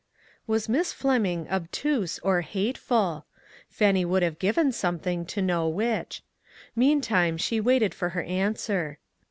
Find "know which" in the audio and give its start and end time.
5.43-6.23